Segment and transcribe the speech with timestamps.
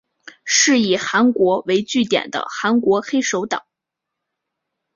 [0.45, 3.61] 是以韩国为据点的韩国黑手党。